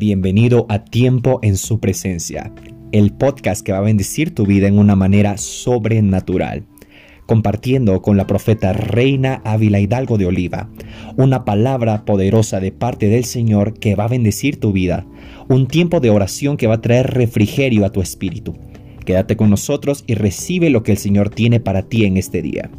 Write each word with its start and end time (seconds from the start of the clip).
Bienvenido 0.00 0.64
a 0.70 0.82
Tiempo 0.82 1.40
en 1.42 1.58
su 1.58 1.78
presencia, 1.78 2.54
el 2.90 3.12
podcast 3.12 3.62
que 3.62 3.72
va 3.72 3.78
a 3.78 3.82
bendecir 3.82 4.34
tu 4.34 4.46
vida 4.46 4.66
en 4.66 4.78
una 4.78 4.96
manera 4.96 5.36
sobrenatural. 5.36 6.64
Compartiendo 7.26 8.00
con 8.00 8.16
la 8.16 8.26
profeta 8.26 8.72
Reina 8.72 9.42
Ávila 9.44 9.78
Hidalgo 9.78 10.16
de 10.16 10.24
Oliva, 10.24 10.70
una 11.18 11.44
palabra 11.44 12.06
poderosa 12.06 12.60
de 12.60 12.72
parte 12.72 13.08
del 13.08 13.26
Señor 13.26 13.78
que 13.78 13.94
va 13.94 14.04
a 14.04 14.08
bendecir 14.08 14.58
tu 14.58 14.72
vida, 14.72 15.06
un 15.50 15.66
tiempo 15.66 16.00
de 16.00 16.08
oración 16.08 16.56
que 16.56 16.66
va 16.66 16.76
a 16.76 16.80
traer 16.80 17.10
refrigerio 17.12 17.84
a 17.84 17.92
tu 17.92 18.00
espíritu. 18.00 18.56
Quédate 19.04 19.36
con 19.36 19.50
nosotros 19.50 20.04
y 20.06 20.14
recibe 20.14 20.70
lo 20.70 20.82
que 20.82 20.92
el 20.92 20.98
Señor 20.98 21.28
tiene 21.28 21.60
para 21.60 21.82
ti 21.82 22.06
en 22.06 22.16
este 22.16 22.40
día. 22.40 22.70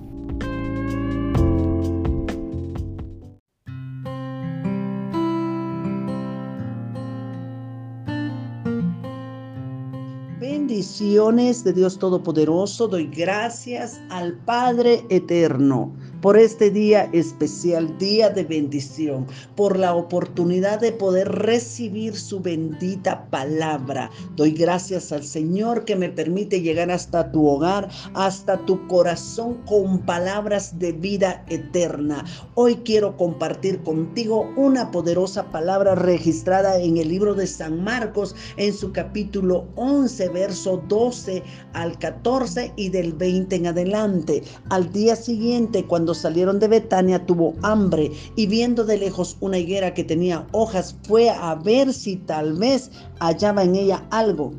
Bendiciones 10.72 11.66
de 11.66 11.74
Dios 11.74 12.00
Todopoderoso, 12.00 12.88
doy 12.88 13.08
gracias 13.08 14.00
al 14.10 14.38
Padre 14.46 15.06
Eterno 15.10 15.94
por 16.22 16.38
este 16.38 16.70
día 16.70 17.10
especial, 17.14 17.98
día 17.98 18.30
de 18.30 18.44
bendición, 18.44 19.26
por 19.56 19.78
la 19.78 19.96
oportunidad 19.96 20.80
de 20.80 20.92
poder 20.92 21.28
recibir 21.30 22.16
su 22.16 22.40
bendita 22.40 23.26
palabra. 23.30 24.12
Doy 24.36 24.52
gracias 24.52 25.12
al 25.12 25.24
Señor 25.24 25.84
que 25.84 25.96
me 25.96 26.10
permite 26.10 26.62
llegar 26.62 26.92
hasta 26.92 27.32
tu 27.32 27.48
hogar, 27.48 27.90
hasta 28.14 28.58
tu 28.66 28.88
corazón 28.88 29.56
con 29.66 30.00
palabras 30.00 30.78
de 30.78 30.92
vida 30.92 31.44
eterna. 31.50 32.24
Hoy 32.54 32.76
quiero 32.86 33.18
compartir 33.18 33.82
contigo 33.82 34.52
una 34.56 34.92
poderosa 34.92 35.52
palabra 35.52 35.96
registrada 35.96 36.80
en 36.80 36.98
el 36.98 37.10
libro 37.10 37.34
de 37.34 37.48
San 37.48 37.84
Marcos 37.84 38.36
en 38.58 38.74
su 38.74 38.92
capítulo 38.92 39.68
11, 39.76 40.30
verso 40.30 40.84
12 40.88 41.42
al 41.74 41.98
14 41.98 42.74
y 42.76 42.90
del 42.90 43.14
20 43.14 43.56
en 43.56 43.68
adelante. 43.68 44.44
Al 44.70 44.92
día 44.92 45.16
siguiente, 45.16 45.86
cuando 45.86 46.11
salieron 46.14 46.60
de 46.60 46.68
Betania 46.68 47.26
tuvo 47.26 47.54
hambre 47.62 48.12
y 48.36 48.48
viendo 48.48 48.86
de 48.86 48.98
lejos 48.98 49.38
una 49.40 49.58
higuera 49.58 49.94
que 49.94 50.04
tenía 50.04 50.48
hojas 50.52 50.96
fue 51.08 51.30
a 51.30 51.56
ver 51.56 51.94
si 51.94 52.18
tal 52.18 52.54
vez 52.54 52.92
hallaba 53.20 53.64
en 53.64 53.76
ella 53.76 54.06
algo. 54.12 54.52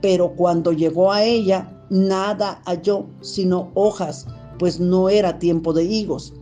Pero 0.00 0.34
cuando 0.36 0.72
llegó 0.72 1.12
a 1.12 1.22
ella 1.22 1.72
nada 1.90 2.60
halló 2.64 3.06
sino 3.20 3.70
hojas, 3.74 4.26
pues 4.58 4.80
no 4.80 5.08
era 5.08 5.38
tiempo 5.38 5.72
de 5.72 5.84
higos. 5.84 6.34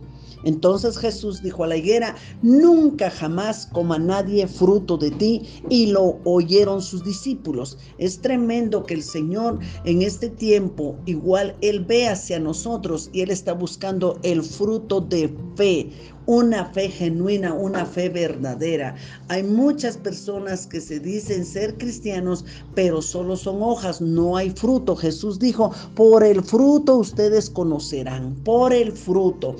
Entonces 0.45 0.97
Jesús 0.97 1.41
dijo 1.43 1.63
a 1.63 1.67
la 1.67 1.77
higuera, 1.77 2.15
nunca 2.41 3.09
jamás 3.09 3.65
coma 3.65 3.99
nadie 3.99 4.47
fruto 4.47 4.97
de 4.97 5.11
ti. 5.11 5.41
Y 5.69 5.87
lo 5.87 6.19
oyeron 6.23 6.81
sus 6.81 7.03
discípulos. 7.03 7.77
Es 7.97 8.21
tremendo 8.21 8.83
que 8.83 8.93
el 8.93 9.03
Señor 9.03 9.59
en 9.83 10.01
este 10.01 10.29
tiempo, 10.29 10.95
igual 11.05 11.55
Él 11.61 11.83
ve 11.83 12.07
hacia 12.07 12.39
nosotros 12.39 13.09
y 13.11 13.21
Él 13.21 13.31
está 13.31 13.53
buscando 13.53 14.19
el 14.23 14.43
fruto 14.43 15.01
de 15.01 15.35
fe, 15.55 15.89
una 16.25 16.65
fe 16.65 16.89
genuina, 16.89 17.53
una 17.53 17.85
fe 17.85 18.09
verdadera. 18.09 18.95
Hay 19.27 19.43
muchas 19.43 19.97
personas 19.97 20.65
que 20.67 20.81
se 20.81 20.99
dicen 20.99 21.45
ser 21.45 21.77
cristianos, 21.77 22.45
pero 22.73 23.01
solo 23.01 23.35
son 23.35 23.61
hojas, 23.61 24.01
no 24.01 24.37
hay 24.37 24.51
fruto. 24.51 24.95
Jesús 24.95 25.39
dijo, 25.39 25.71
por 25.95 26.23
el 26.23 26.43
fruto 26.43 26.97
ustedes 26.97 27.49
conocerán, 27.49 28.35
por 28.43 28.73
el 28.73 28.91
fruto. 28.91 29.55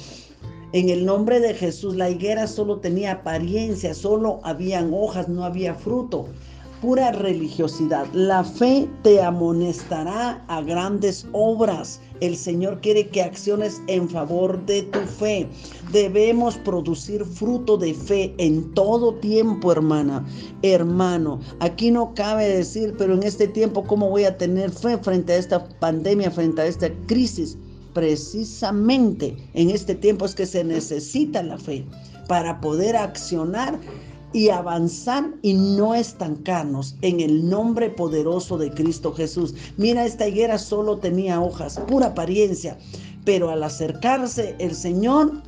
En 0.76 0.90
el 0.90 1.06
nombre 1.06 1.40
de 1.40 1.54
Jesús, 1.54 1.95
la 1.95 2.09
higuera 2.09 2.48
solo 2.48 2.80
tenía 2.80 3.14
apariencia, 3.14 3.94
solo 3.94 4.42
habían 4.44 4.94
hojas, 4.94 5.30
no 5.30 5.45
había 5.45 5.73
fruto. 5.73 6.26
Pura 6.81 7.14
religiosidad. 7.14 8.06
La 8.12 8.44
fe 8.44 8.90
te 9.02 9.22
amonestará 9.22 10.44
a 10.50 10.62
grandes 10.63 11.25
obras. 11.31 12.02
El 12.19 12.36
Señor 12.36 12.81
quiere 12.81 13.08
que 13.08 13.22
acciones 13.22 13.81
en 13.88 14.09
favor 14.09 14.66
de 14.66 14.81
tu 14.81 15.00
fe. 15.00 15.47
Debemos 15.94 16.58
producir 16.58 17.24
fruto 17.24 17.78
de 17.78 17.94
fe 17.94 18.36
en 18.38 18.74
todo 18.74 19.16
tiempo, 19.16 19.72
hermana, 19.72 20.25
hermano. 20.62 21.40
Aquí 21.62 21.90
no 21.90 22.13
cabe 22.16 22.50
decir, 22.50 22.96
pero 22.97 23.13
en 23.13 23.24
este 23.24 23.47
tiempo, 23.47 23.86
¿cómo 23.86 24.09
voy 24.09 24.25
a 24.25 24.38
tener 24.38 24.72
fe 24.72 24.97
frente 24.97 25.31
a 25.31 25.38
esta 25.38 25.69
pandemia, 25.80 26.30
frente 26.31 26.63
a 26.63 26.66
esta 26.66 26.90
crisis? 27.07 27.57
Precisamente 27.95 29.38
en 29.53 29.72
este 29.72 29.95
tiempo 29.95 30.25
es 30.25 30.35
que 30.35 30.45
se 30.45 30.63
necesita 30.63 31.41
la 31.41 31.57
fe 31.57 31.85
para 32.28 32.59
poder 32.59 32.95
accionar 32.97 33.79
y 34.33 34.50
avanzar 34.50 35.33
y 35.41 35.53
no 35.53 35.95
estancarnos 35.95 36.97
en 37.01 37.22
el 37.22 37.50
nombre 37.50 37.89
poderoso 37.89 38.57
de 38.57 38.69
Cristo 38.69 39.13
Jesús. 39.13 39.56
Mira, 39.78 40.06
esta 40.06 40.28
higuera 40.28 40.57
solo 40.57 40.97
tenía 40.97 41.39
hojas, 41.39 41.79
pura 41.88 42.07
apariencia, 42.07 42.78
pero 43.23 43.50
al 43.50 43.63
acercarse 43.63 44.56
el 44.59 44.75
Señor 44.75 45.41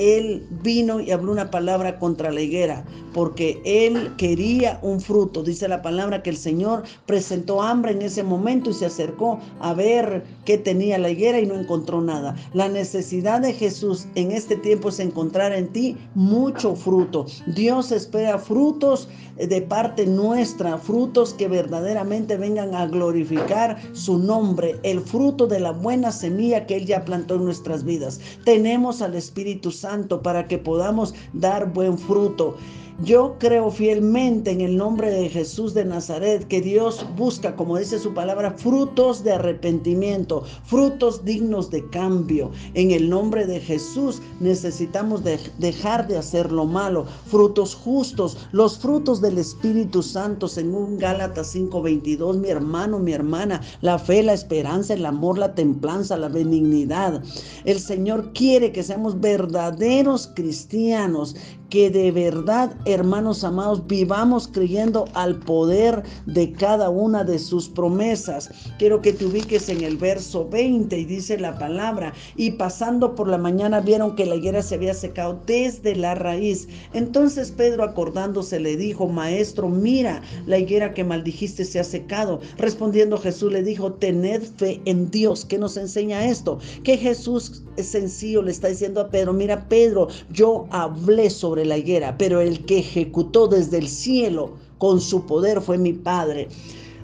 él 0.00 0.46
vino 0.62 0.98
y 0.98 1.10
habló 1.10 1.30
una 1.30 1.50
palabra 1.50 1.98
contra 1.98 2.32
la 2.32 2.40
higuera, 2.40 2.84
porque 3.12 3.60
él 3.66 4.14
quería 4.16 4.78
un 4.80 4.98
fruto. 4.98 5.42
Dice 5.42 5.68
la 5.68 5.82
palabra 5.82 6.22
que 6.22 6.30
el 6.30 6.38
Señor 6.38 6.84
presentó 7.04 7.62
hambre 7.62 7.92
en 7.92 8.00
ese 8.00 8.22
momento 8.22 8.70
y 8.70 8.74
se 8.74 8.86
acercó 8.86 9.38
a 9.60 9.74
ver 9.74 10.24
qué 10.46 10.56
tenía 10.56 10.98
la 10.98 11.10
higuera 11.10 11.38
y 11.38 11.46
no 11.46 11.54
encontró 11.54 12.00
nada. 12.00 12.34
La 12.54 12.68
necesidad 12.68 13.42
de 13.42 13.52
Jesús 13.52 14.06
en 14.14 14.32
este 14.32 14.56
tiempo 14.56 14.88
es 14.88 15.00
encontrar 15.00 15.52
en 15.52 15.68
ti 15.68 15.98
mucho 16.14 16.74
fruto. 16.74 17.26
Dios 17.48 17.92
espera 17.92 18.38
frutos 18.38 19.06
de 19.36 19.60
parte 19.62 20.06
nuestra, 20.06 20.78
frutos 20.78 21.34
que 21.34 21.48
verdaderamente 21.48 22.38
vengan 22.38 22.74
a 22.74 22.86
glorificar 22.86 23.78
su 23.92 24.18
nombre, 24.18 24.78
el 24.82 25.00
fruto 25.00 25.46
de 25.46 25.60
la 25.60 25.72
buena 25.72 26.10
semilla 26.10 26.66
que 26.66 26.76
Él 26.76 26.86
ya 26.86 27.04
plantó 27.04 27.34
en 27.34 27.44
nuestras 27.44 27.84
vidas. 27.84 28.20
Tenemos 28.44 29.02
al 29.02 29.14
Espíritu 29.14 29.70
Santo 29.70 29.89
para 30.22 30.46
que 30.46 30.58
podamos 30.58 31.14
dar 31.32 31.66
buen 31.66 31.98
fruto. 31.98 32.56
Yo 33.02 33.36
creo 33.38 33.70
fielmente 33.70 34.50
en 34.50 34.60
el 34.60 34.76
nombre 34.76 35.10
de 35.10 35.30
Jesús 35.30 35.72
de 35.72 35.86
Nazaret 35.86 36.46
que 36.48 36.60
Dios 36.60 37.06
busca, 37.16 37.56
como 37.56 37.78
dice 37.78 37.98
su 37.98 38.12
palabra, 38.12 38.50
frutos 38.50 39.24
de 39.24 39.32
arrepentimiento, 39.32 40.44
frutos 40.64 41.24
dignos 41.24 41.70
de 41.70 41.88
cambio. 41.88 42.50
En 42.74 42.90
el 42.90 43.08
nombre 43.08 43.46
de 43.46 43.58
Jesús 43.58 44.20
necesitamos 44.38 45.22
dejar 45.24 46.08
de 46.08 46.18
hacer 46.18 46.52
lo 46.52 46.66
malo, 46.66 47.06
frutos 47.24 47.74
justos, 47.74 48.36
los 48.52 48.78
frutos 48.78 49.22
del 49.22 49.38
Espíritu 49.38 50.02
Santo, 50.02 50.46
según 50.46 50.98
Gálatas 50.98 51.54
5:22, 51.54 52.36
mi 52.36 52.50
hermano, 52.50 52.98
mi 52.98 53.12
hermana, 53.12 53.62
la 53.80 53.98
fe, 53.98 54.22
la 54.22 54.34
esperanza, 54.34 54.92
el 54.92 55.06
amor, 55.06 55.38
la 55.38 55.54
templanza, 55.54 56.18
la 56.18 56.28
benignidad. 56.28 57.22
El 57.64 57.80
Señor 57.80 58.34
quiere 58.34 58.72
que 58.72 58.82
seamos 58.82 59.18
verdaderos 59.18 60.30
cristianos, 60.34 61.34
que 61.70 61.88
de 61.88 62.10
verdad, 62.10 62.76
hermanos 62.84 63.44
amados, 63.44 63.86
vivamos 63.86 64.48
creyendo 64.48 65.06
al 65.14 65.38
poder 65.38 66.02
de 66.26 66.52
cada 66.52 66.90
una 66.90 67.24
de 67.24 67.38
sus 67.38 67.68
promesas. 67.68 68.50
Quiero 68.78 69.00
que 69.00 69.12
te 69.12 69.24
ubiques 69.24 69.68
en 69.68 69.82
el 69.82 69.96
verso 69.96 70.48
20 70.48 70.98
y 70.98 71.04
dice 71.04 71.38
la 71.38 71.56
palabra, 71.58 72.12
y 72.36 72.52
pasando 72.52 73.14
por 73.14 73.28
la 73.28 73.38
mañana 73.38 73.80
vieron 73.80 74.16
que 74.16 74.26
la 74.26 74.34
higuera 74.34 74.62
se 74.62 74.74
había 74.74 74.94
secado 74.94 75.40
desde 75.46 75.94
la 75.94 76.14
raíz. 76.14 76.68
Entonces 76.92 77.52
Pedro 77.52 77.84
acordándose 77.84 78.58
le 78.58 78.76
dijo, 78.76 79.06
maestro, 79.08 79.68
mira, 79.68 80.22
la 80.46 80.58
higuera 80.58 80.92
que 80.92 81.04
maldijiste 81.04 81.64
se 81.64 81.78
ha 81.78 81.84
secado. 81.84 82.40
Respondiendo 82.58 83.16
Jesús 83.16 83.52
le 83.52 83.62
dijo, 83.62 83.92
tened 83.92 84.42
fe 84.56 84.80
en 84.84 85.10
Dios. 85.10 85.44
¿Qué 85.44 85.58
nos 85.58 85.76
enseña 85.76 86.26
esto? 86.26 86.58
Que 86.82 86.96
Jesús 86.96 87.62
es 87.76 87.86
sencillo, 87.86 88.42
le 88.42 88.50
está 88.50 88.68
diciendo 88.68 89.00
a 89.00 89.08
Pedro, 89.08 89.32
mira 89.32 89.68
Pedro, 89.68 90.08
yo 90.30 90.66
hablé 90.70 91.30
sobre 91.30 91.59
la 91.64 91.78
higuera, 91.78 92.16
pero 92.18 92.40
el 92.40 92.64
que 92.64 92.78
ejecutó 92.78 93.48
desde 93.48 93.78
el 93.78 93.88
cielo 93.88 94.56
con 94.78 95.00
su 95.00 95.26
poder 95.26 95.60
fue 95.60 95.78
mi 95.78 95.92
Padre. 95.92 96.48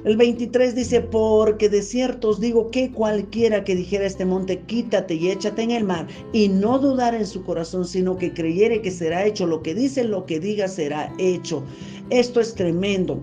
El 0.05 0.17
23 0.17 0.77
dice, 0.77 1.01
porque 1.01 1.69
de 1.69 1.83
cierto 1.83 2.29
os 2.29 2.41
digo 2.41 2.71
que 2.71 2.93
cualquiera 2.93 3.65
que 3.65 3.75
dijera 3.75 4.07
este 4.07 4.25
monte, 4.25 4.61
quítate 4.61 5.15
y 5.15 5.31
échate 5.31 5.63
en 5.63 5.73
el 5.73 5.83
mar, 5.83 6.07
y 6.33 6.49
no 6.49 6.79
dudar 6.79 7.15
en 7.15 7.27
su 7.27 7.43
corazón, 7.43 7.85
sino 7.85 8.17
que 8.17 8.33
creyere 8.33 8.83
que 8.83 8.93
será 8.93 9.27
hecho 9.27 9.47
lo 9.47 9.63
que 9.63 9.75
dice, 9.75 10.05
lo 10.05 10.25
que 10.25 10.39
diga 10.39 10.69
será 10.69 11.13
hecho. 11.19 11.65
Esto 12.11 12.41
es 12.41 12.55
tremendo. 12.55 13.21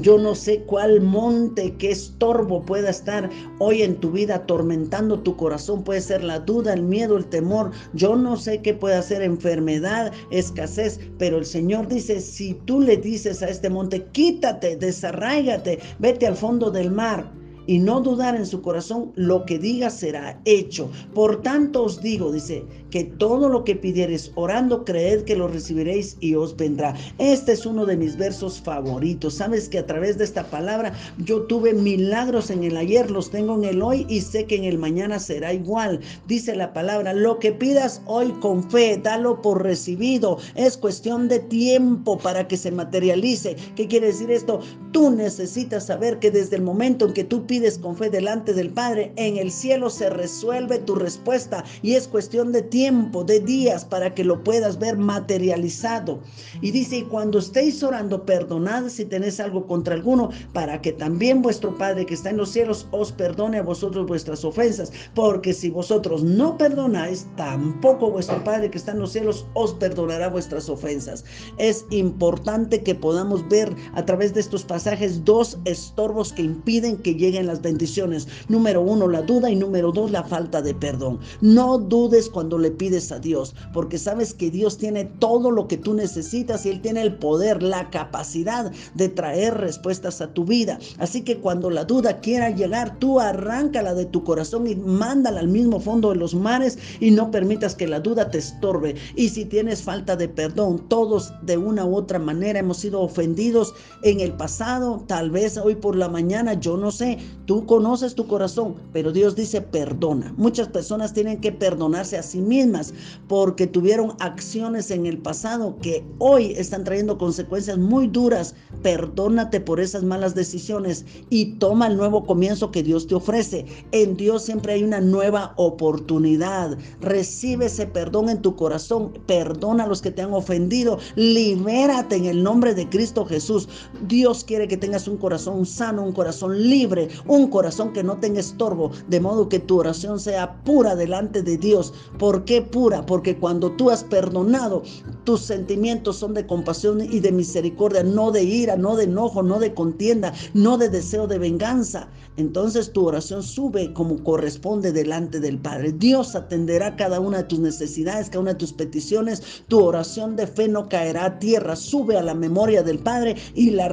Yo 0.00 0.16
no 0.16 0.34
sé 0.34 0.62
cuál 0.62 1.02
monte, 1.02 1.76
qué 1.76 1.90
estorbo 1.90 2.62
pueda 2.62 2.88
estar 2.88 3.28
hoy 3.58 3.82
en 3.82 3.96
tu 3.96 4.10
vida 4.10 4.36
atormentando 4.36 5.20
tu 5.20 5.36
corazón. 5.36 5.84
Puede 5.84 6.00
ser 6.00 6.24
la 6.24 6.38
duda, 6.38 6.72
el 6.72 6.82
miedo, 6.82 7.18
el 7.18 7.26
temor. 7.26 7.72
Yo 7.92 8.16
no 8.16 8.38
sé 8.38 8.62
qué 8.62 8.72
puede 8.72 9.02
ser 9.02 9.20
enfermedad, 9.20 10.10
escasez. 10.30 10.98
Pero 11.18 11.36
el 11.36 11.44
Señor 11.44 11.88
dice, 11.88 12.20
si 12.20 12.54
tú 12.64 12.80
le 12.80 12.96
dices 12.96 13.42
a 13.42 13.50
este 13.50 13.68
monte, 13.68 14.06
quítate, 14.12 14.76
desarráigate, 14.76 15.78
vete 15.98 16.26
al 16.26 16.36
fondo 16.36 16.70
del 16.70 16.90
mar 16.90 17.41
y 17.66 17.78
no 17.78 18.00
dudar 18.00 18.36
en 18.36 18.46
su 18.46 18.62
corazón, 18.62 19.12
lo 19.14 19.44
que 19.44 19.58
diga 19.58 19.90
será 19.90 20.40
hecho. 20.44 20.90
Por 21.14 21.42
tanto 21.42 21.84
os 21.84 22.00
digo, 22.00 22.32
dice, 22.32 22.64
que 22.92 23.04
todo 23.04 23.48
lo 23.48 23.64
que 23.64 23.74
pidiereis 23.74 24.30
orando, 24.34 24.84
creed 24.84 25.22
que 25.22 25.34
lo 25.34 25.48
recibiréis 25.48 26.16
y 26.20 26.34
os 26.34 26.54
vendrá. 26.54 26.94
Este 27.18 27.52
es 27.52 27.64
uno 27.64 27.86
de 27.86 27.96
mis 27.96 28.16
versos 28.16 28.60
favoritos. 28.60 29.34
Sabes 29.34 29.68
que 29.68 29.78
a 29.78 29.86
través 29.86 30.18
de 30.18 30.24
esta 30.24 30.44
palabra 30.44 30.92
yo 31.18 31.42
tuve 31.44 31.72
milagros 31.72 32.50
en 32.50 32.64
el 32.64 32.76
ayer, 32.76 33.10
los 33.10 33.30
tengo 33.30 33.54
en 33.54 33.64
el 33.64 33.82
hoy 33.82 34.06
y 34.08 34.20
sé 34.20 34.44
que 34.44 34.56
en 34.56 34.64
el 34.64 34.78
mañana 34.78 35.18
será 35.18 35.54
igual. 35.54 36.00
Dice 36.28 36.54
la 36.54 36.74
palabra, 36.74 37.14
lo 37.14 37.38
que 37.38 37.52
pidas 37.52 38.02
hoy 38.04 38.30
con 38.40 38.70
fe, 38.70 39.00
dalo 39.02 39.40
por 39.40 39.62
recibido. 39.62 40.36
Es 40.54 40.76
cuestión 40.76 41.28
de 41.28 41.38
tiempo 41.38 42.18
para 42.18 42.46
que 42.46 42.58
se 42.58 42.70
materialice. 42.70 43.56
¿Qué 43.74 43.88
quiere 43.88 44.08
decir 44.08 44.30
esto? 44.30 44.60
Tú 44.92 45.10
necesitas 45.10 45.86
saber 45.86 46.18
que 46.18 46.30
desde 46.30 46.56
el 46.56 46.62
momento 46.62 47.06
en 47.06 47.14
que 47.14 47.24
tú 47.24 47.46
pides 47.46 47.78
con 47.78 47.96
fe 47.96 48.10
delante 48.10 48.52
del 48.52 48.68
Padre, 48.68 49.10
en 49.16 49.38
el 49.38 49.50
cielo 49.50 49.88
se 49.88 50.10
resuelve 50.10 50.80
tu 50.80 50.94
respuesta 50.94 51.64
y 51.80 51.94
es 51.94 52.06
cuestión 52.06 52.52
de 52.52 52.60
tiempo, 52.60 53.24
de 53.24 53.40
días 53.40 53.86
para 53.86 54.14
que 54.14 54.22
lo 54.22 54.44
puedas 54.44 54.78
ver 54.78 54.98
materializado. 54.98 56.20
Y 56.60 56.72
dice, 56.72 56.98
y 56.98 57.02
cuando 57.04 57.38
estéis 57.38 57.82
orando, 57.82 58.26
perdonad 58.26 58.90
si 58.90 59.06
tenéis 59.06 59.40
algo 59.40 59.66
contra 59.66 59.94
alguno, 59.94 60.28
para 60.52 60.82
que 60.82 60.92
también 60.92 61.40
vuestro 61.40 61.74
Padre 61.78 62.04
que 62.04 62.12
está 62.12 62.28
en 62.28 62.36
los 62.36 62.50
cielos 62.50 62.86
os 62.90 63.12
perdone 63.12 63.58
a 63.58 63.62
vosotros 63.62 64.06
vuestras 64.06 64.44
ofensas, 64.44 64.92
porque 65.14 65.54
si 65.54 65.70
vosotros 65.70 66.22
no 66.22 66.58
perdonáis, 66.58 67.26
tampoco 67.36 68.10
vuestro 68.10 68.44
Padre 68.44 68.70
que 68.70 68.76
está 68.76 68.92
en 68.92 68.98
los 68.98 69.12
cielos 69.12 69.46
os 69.54 69.72
perdonará 69.72 70.28
vuestras 70.28 70.68
ofensas. 70.68 71.24
Es 71.56 71.86
importante 71.88 72.82
que 72.82 72.94
podamos 72.94 73.48
ver 73.48 73.74
a 73.94 74.04
través 74.04 74.34
de 74.34 74.40
estos 74.40 74.64
pasajes 74.64 74.81
dos 75.24 75.58
estorbos 75.64 76.32
que 76.32 76.42
impiden 76.42 76.96
que 76.96 77.14
lleguen 77.14 77.46
las 77.46 77.62
bendiciones. 77.62 78.26
Número 78.48 78.80
uno, 78.80 79.08
la 79.08 79.22
duda 79.22 79.50
y 79.50 79.56
número 79.56 79.92
dos, 79.92 80.10
la 80.10 80.24
falta 80.24 80.60
de 80.60 80.74
perdón. 80.74 81.20
No 81.40 81.78
dudes 81.78 82.28
cuando 82.28 82.58
le 82.58 82.70
pides 82.70 83.12
a 83.12 83.18
Dios, 83.18 83.54
porque 83.72 83.98
sabes 83.98 84.34
que 84.34 84.50
Dios 84.50 84.78
tiene 84.78 85.04
todo 85.04 85.50
lo 85.50 85.68
que 85.68 85.76
tú 85.76 85.94
necesitas 85.94 86.66
y 86.66 86.70
Él 86.70 86.80
tiene 86.80 87.02
el 87.02 87.14
poder, 87.14 87.62
la 87.62 87.90
capacidad 87.90 88.72
de 88.94 89.08
traer 89.08 89.54
respuestas 89.54 90.20
a 90.20 90.32
tu 90.32 90.44
vida. 90.44 90.78
Así 90.98 91.22
que 91.22 91.38
cuando 91.38 91.70
la 91.70 91.84
duda 91.84 92.20
quiera 92.20 92.50
llegar, 92.50 92.98
tú 92.98 93.20
arráncala 93.20 93.94
de 93.94 94.06
tu 94.06 94.24
corazón 94.24 94.66
y 94.66 94.74
mándala 94.74 95.40
al 95.40 95.48
mismo 95.48 95.80
fondo 95.80 96.10
de 96.10 96.16
los 96.16 96.34
mares 96.34 96.78
y 97.00 97.10
no 97.10 97.30
permitas 97.30 97.74
que 97.74 97.86
la 97.86 98.00
duda 98.00 98.30
te 98.30 98.38
estorbe. 98.38 98.96
Y 99.16 99.28
si 99.28 99.44
tienes 99.44 99.82
falta 99.82 100.16
de 100.16 100.28
perdón, 100.28 100.88
todos 100.88 101.32
de 101.42 101.56
una 101.56 101.84
u 101.84 101.96
otra 101.96 102.18
manera 102.18 102.58
hemos 102.58 102.78
sido 102.78 103.00
ofendidos 103.00 103.74
en 104.02 104.20
el 104.20 104.32
pasado, 104.32 104.71
tal 105.06 105.30
vez 105.30 105.58
hoy 105.58 105.74
por 105.74 105.96
la 105.96 106.08
mañana, 106.08 106.54
yo 106.54 106.78
no 106.78 106.90
sé, 106.90 107.18
tú 107.44 107.66
conoces 107.66 108.14
tu 108.14 108.26
corazón, 108.26 108.74
pero 108.92 109.12
Dios 109.12 109.36
dice 109.36 109.60
perdona. 109.60 110.32
Muchas 110.38 110.68
personas 110.68 111.12
tienen 111.12 111.40
que 111.40 111.52
perdonarse 111.52 112.16
a 112.16 112.22
sí 112.22 112.40
mismas 112.40 112.94
porque 113.28 113.66
tuvieron 113.66 114.14
acciones 114.20 114.90
en 114.90 115.04
el 115.04 115.18
pasado 115.18 115.76
que 115.82 116.04
hoy 116.18 116.52
están 116.56 116.84
trayendo 116.84 117.18
consecuencias 117.18 117.76
muy 117.76 118.06
duras. 118.08 118.54
Perdónate 118.82 119.60
por 119.60 119.78
esas 119.78 120.02
malas 120.02 120.34
decisiones 120.34 121.04
y 121.28 121.56
toma 121.58 121.86
el 121.88 121.96
nuevo 121.96 122.24
comienzo 122.24 122.70
que 122.70 122.82
Dios 122.82 123.06
te 123.06 123.14
ofrece. 123.14 123.66
En 123.92 124.16
Dios 124.16 124.42
siempre 124.42 124.72
hay 124.72 124.84
una 124.84 125.00
nueva 125.00 125.52
oportunidad. 125.56 126.78
Recibe 127.00 127.66
ese 127.66 127.86
perdón 127.86 128.30
en 128.30 128.40
tu 128.40 128.56
corazón. 128.56 129.12
Perdona 129.26 129.84
a 129.84 129.86
los 129.86 130.00
que 130.00 130.10
te 130.10 130.22
han 130.22 130.32
ofendido. 130.32 130.98
Libérate 131.16 132.16
en 132.16 132.24
el 132.24 132.42
nombre 132.42 132.74
de 132.74 132.88
Cristo 132.88 133.26
Jesús. 133.26 133.68
Dios 134.08 134.44
quiere 134.44 134.61
que 134.68 134.76
tengas 134.76 135.08
un 135.08 135.16
corazón 135.16 135.64
sano, 135.66 136.02
un 136.02 136.12
corazón 136.12 136.60
libre, 136.68 137.08
un 137.26 137.48
corazón 137.48 137.92
que 137.92 138.02
no 138.02 138.18
tenga 138.18 138.40
estorbo, 138.40 138.90
de 139.08 139.20
modo 139.20 139.48
que 139.48 139.58
tu 139.58 139.78
oración 139.78 140.18
sea 140.18 140.62
pura 140.64 140.96
delante 140.96 141.42
de 141.42 141.56
Dios. 141.56 141.92
¿Por 142.18 142.44
qué 142.44 142.62
pura? 142.62 143.04
Porque 143.06 143.36
cuando 143.36 143.72
tú 143.72 143.90
has 143.90 144.04
perdonado, 144.04 144.82
tus 145.24 145.40
sentimientos 145.42 146.16
son 146.16 146.34
de 146.34 146.46
compasión 146.46 147.00
y 147.00 147.20
de 147.20 147.32
misericordia, 147.32 148.02
no 148.02 148.30
de 148.30 148.42
ira, 148.42 148.76
no 148.76 148.96
de 148.96 149.04
enojo, 149.04 149.42
no 149.42 149.58
de 149.58 149.74
contienda, 149.74 150.32
no 150.54 150.78
de 150.78 150.88
deseo 150.88 151.26
de 151.26 151.38
venganza. 151.38 152.08
Entonces 152.36 152.92
tu 152.92 153.06
oración 153.06 153.42
sube 153.42 153.92
como 153.92 154.22
corresponde 154.22 154.92
delante 154.92 155.38
del 155.38 155.58
Padre. 155.58 155.92
Dios 155.92 156.34
atenderá 156.34 156.96
cada 156.96 157.20
una 157.20 157.38
de 157.38 157.44
tus 157.44 157.58
necesidades, 157.58 158.28
cada 158.28 158.40
una 158.40 158.52
de 158.52 158.58
tus 158.58 158.72
peticiones. 158.72 159.42
Tu 159.68 159.78
oración 159.82 160.36
de 160.36 160.46
fe 160.46 160.68
no 160.68 160.88
caerá 160.88 161.26
a 161.26 161.38
tierra, 161.38 161.76
sube 161.76 162.16
a 162.16 162.22
la 162.22 162.34
memoria 162.34 162.82
del 162.82 162.98
Padre 162.98 163.36
y 163.54 163.70
las 163.70 163.92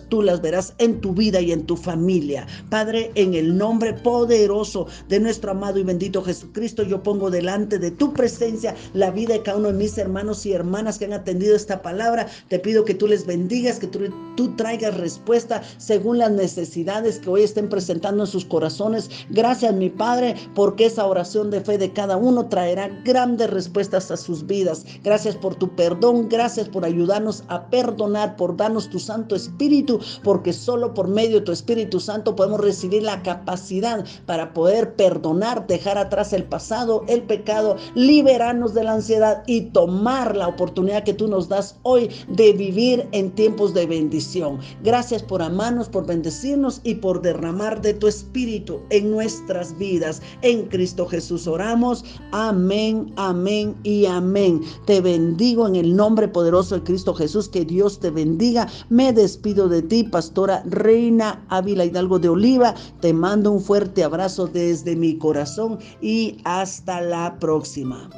tú 0.00 0.22
las 0.22 0.40
verás 0.40 0.74
en 0.78 1.00
tu 1.00 1.12
vida 1.12 1.40
y 1.40 1.52
en 1.52 1.66
tu 1.66 1.76
familia. 1.76 2.46
Padre, 2.70 3.10
en 3.14 3.34
el 3.34 3.56
nombre 3.56 3.92
poderoso 3.92 4.86
de 5.08 5.20
nuestro 5.20 5.50
amado 5.50 5.78
y 5.78 5.84
bendito 5.84 6.22
Jesucristo, 6.22 6.82
yo 6.82 7.02
pongo 7.02 7.30
delante 7.30 7.78
de 7.78 7.90
tu 7.90 8.12
presencia 8.12 8.74
la 8.94 9.10
vida 9.10 9.34
de 9.34 9.42
cada 9.42 9.58
uno 9.58 9.68
de 9.68 9.74
mis 9.74 9.98
hermanos 9.98 10.46
y 10.46 10.52
hermanas 10.52 10.98
que 10.98 11.04
han 11.04 11.12
atendido 11.12 11.54
esta 11.54 11.82
palabra. 11.82 12.26
Te 12.48 12.58
pido 12.58 12.84
que 12.84 12.94
tú 12.94 13.06
les 13.06 13.26
bendigas, 13.26 13.78
que 13.78 13.86
tú, 13.86 14.00
tú 14.36 14.54
traigas 14.56 14.96
respuesta 14.96 15.62
según 15.78 16.18
las 16.18 16.30
necesidades 16.30 17.18
que 17.18 17.30
hoy 17.30 17.42
estén 17.42 17.68
presentando 17.68 18.24
en 18.24 18.30
sus 18.30 18.44
corazones. 18.44 19.10
Gracias, 19.30 19.74
mi 19.74 19.90
Padre, 19.90 20.34
porque 20.54 20.86
esa 20.86 21.06
oración 21.06 21.50
de 21.50 21.60
fe 21.60 21.78
de 21.78 21.92
cada 21.92 22.16
uno 22.16 22.46
traerá 22.46 22.88
grandes 23.04 23.50
respuestas 23.50 24.10
a 24.10 24.16
sus 24.16 24.46
vidas. 24.46 24.84
Gracias 25.02 25.36
por 25.36 25.54
tu 25.54 25.68
perdón, 25.74 26.28
gracias 26.28 26.68
por 26.68 26.84
ayudarnos 26.84 27.44
a 27.48 27.66
perdonar, 27.68 28.36
por 28.36 28.56
darnos 28.56 28.88
tu 28.88 28.98
Santo 28.98 29.34
Espíritu, 29.34 29.81
porque 30.22 30.52
solo 30.52 30.94
por 30.94 31.08
medio 31.08 31.40
de 31.40 31.46
tu 31.46 31.52
Espíritu 31.52 32.00
Santo 32.00 32.36
podemos 32.36 32.60
recibir 32.60 33.02
la 33.02 33.22
capacidad 33.22 34.04
para 34.26 34.52
poder 34.52 34.94
perdonar, 34.94 35.66
dejar 35.66 35.98
atrás 35.98 36.32
el 36.32 36.44
pasado, 36.44 37.04
el 37.08 37.22
pecado, 37.22 37.76
liberarnos 37.94 38.74
de 38.74 38.84
la 38.84 38.94
ansiedad 38.94 39.42
y 39.46 39.62
tomar 39.62 40.36
la 40.36 40.48
oportunidad 40.48 41.04
que 41.04 41.14
tú 41.14 41.28
nos 41.28 41.48
das 41.48 41.76
hoy 41.82 42.10
de 42.28 42.52
vivir 42.52 43.08
en 43.12 43.30
tiempos 43.30 43.74
de 43.74 43.86
bendición. 43.86 44.58
Gracias 44.82 45.22
por 45.22 45.42
amarnos, 45.42 45.88
por 45.88 46.06
bendecirnos 46.06 46.80
y 46.84 46.96
por 46.96 47.22
derramar 47.22 47.80
de 47.80 47.94
tu 47.94 48.06
espíritu 48.06 48.80
en 48.90 49.10
nuestras 49.10 49.76
vidas. 49.78 50.22
En 50.42 50.66
Cristo 50.66 51.06
Jesús 51.06 51.46
oramos. 51.46 52.04
Amén, 52.32 53.12
amén 53.16 53.76
y 53.82 54.06
amén. 54.06 54.60
Te 54.86 55.00
bendigo 55.00 55.66
en 55.66 55.76
el 55.76 55.94
nombre 55.94 56.28
poderoso 56.28 56.76
de 56.76 56.82
Cristo 56.82 57.14
Jesús. 57.14 57.48
Que 57.48 57.64
Dios 57.64 57.98
te 58.00 58.10
bendiga. 58.10 58.68
Me 58.88 59.12
despido 59.12 59.61
de 59.68 59.82
ti, 59.82 60.04
pastora 60.04 60.62
Reina 60.66 61.44
Ávila 61.48 61.84
Hidalgo 61.84 62.18
de 62.18 62.28
Oliva. 62.28 62.74
Te 63.00 63.12
mando 63.12 63.50
un 63.52 63.60
fuerte 63.60 64.04
abrazo 64.04 64.46
desde 64.46 64.96
mi 64.96 65.18
corazón 65.18 65.78
y 66.00 66.38
hasta 66.44 67.00
la 67.00 67.38
próxima. 67.38 68.10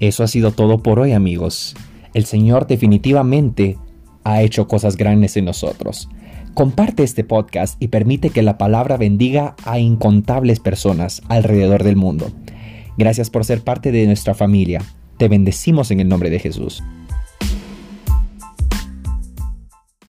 Eso 0.00 0.24
ha 0.24 0.28
sido 0.28 0.52
todo 0.52 0.82
por 0.82 0.98
hoy 0.98 1.12
amigos. 1.12 1.76
El 2.14 2.24
Señor 2.24 2.66
definitivamente 2.66 3.76
ha 4.24 4.42
hecho 4.42 4.66
cosas 4.66 4.96
grandes 4.96 5.36
en 5.36 5.44
nosotros. 5.44 6.08
Comparte 6.54 7.04
este 7.04 7.24
podcast 7.24 7.80
y 7.80 7.88
permite 7.88 8.30
que 8.30 8.42
la 8.42 8.58
palabra 8.58 8.96
bendiga 8.96 9.54
a 9.64 9.78
incontables 9.78 10.60
personas 10.60 11.22
alrededor 11.28 11.84
del 11.84 11.96
mundo. 11.96 12.30
Gracias 12.98 13.30
por 13.30 13.44
ser 13.44 13.62
parte 13.62 13.92
de 13.92 14.06
nuestra 14.06 14.34
familia. 14.34 14.82
Te 15.16 15.28
bendecimos 15.28 15.90
en 15.90 16.00
el 16.00 16.08
nombre 16.08 16.28
de 16.28 16.40
Jesús. 16.40 16.82